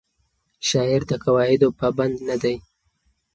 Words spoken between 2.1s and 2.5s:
نه